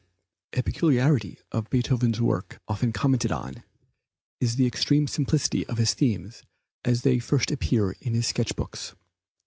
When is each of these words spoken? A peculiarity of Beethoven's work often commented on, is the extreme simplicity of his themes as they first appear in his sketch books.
A 0.53 0.63
peculiarity 0.63 1.37
of 1.51 1.69
Beethoven's 1.69 2.19
work 2.19 2.59
often 2.67 2.91
commented 2.91 3.31
on, 3.31 3.61
is 4.39 4.55
the 4.55 4.65
extreme 4.65 5.05
simplicity 5.05 5.63
of 5.67 5.77
his 5.77 5.93
themes 5.93 6.41
as 6.83 7.03
they 7.03 7.19
first 7.19 7.51
appear 7.51 7.91
in 8.01 8.15
his 8.15 8.25
sketch 8.25 8.55
books. 8.55 8.95